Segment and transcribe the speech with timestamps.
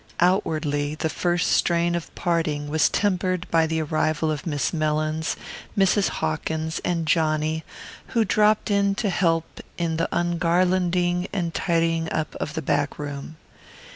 [0.19, 5.35] Outwardly the first strain of parting was tempered by the arrival of Miss Mellins,
[5.77, 6.09] Mrs.
[6.09, 7.63] Hawkins and Johnny,
[8.07, 13.37] who dropped in to help in the ungarlanding and tidying up of the back room.